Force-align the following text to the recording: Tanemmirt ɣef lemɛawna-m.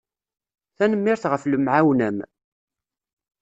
Tanemmirt 0.77 1.23
ɣef 1.31 1.43
lemɛawna-m. 1.45 2.17